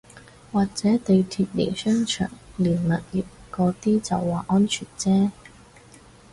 [0.51, 5.29] 或者地鐵連商場連物業嗰啲就話安全啫